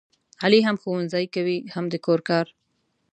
[0.43, 2.45] علي هم ښوونځی کوي هم د کور کار.